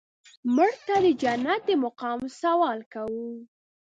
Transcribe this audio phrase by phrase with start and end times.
[0.55, 3.29] مړه ته د جنت د مقام سوال کوو